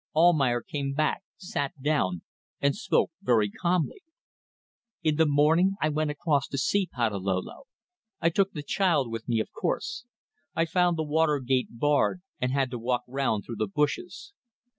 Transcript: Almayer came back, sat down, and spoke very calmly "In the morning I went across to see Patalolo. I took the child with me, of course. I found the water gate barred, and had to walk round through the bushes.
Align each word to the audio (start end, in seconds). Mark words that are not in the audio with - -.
Almayer 0.15 0.61
came 0.63 0.93
back, 0.93 1.21
sat 1.37 1.79
down, 1.79 2.23
and 2.59 2.75
spoke 2.75 3.11
very 3.21 3.51
calmly 3.51 4.01
"In 5.03 5.17
the 5.17 5.27
morning 5.27 5.75
I 5.79 5.89
went 5.89 6.09
across 6.09 6.47
to 6.47 6.57
see 6.57 6.87
Patalolo. 6.91 7.65
I 8.19 8.31
took 8.31 8.51
the 8.53 8.63
child 8.63 9.11
with 9.11 9.29
me, 9.29 9.39
of 9.39 9.51
course. 9.51 10.05
I 10.55 10.65
found 10.65 10.97
the 10.97 11.03
water 11.03 11.37
gate 11.39 11.67
barred, 11.69 12.23
and 12.39 12.51
had 12.51 12.71
to 12.71 12.79
walk 12.79 13.03
round 13.05 13.45
through 13.45 13.57
the 13.57 13.67
bushes. 13.67 14.33